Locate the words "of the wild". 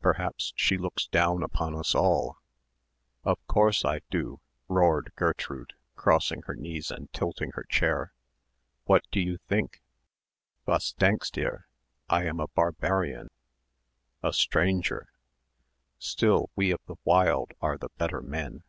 16.70-17.52